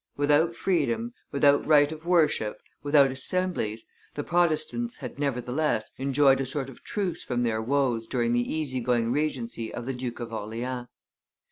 [0.17, 3.85] Without freedom, without right of worship, without assemblies,
[4.15, 8.79] the Protestants had, nevertheless, enjoyed a sort of truce from their woes during the easy
[8.79, 10.87] going regency of the Duke of Orleans.